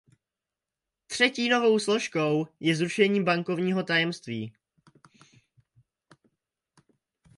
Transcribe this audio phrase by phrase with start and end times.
[1.07, 4.53] Třetí novou složkou je zrušení bankovního tajemství.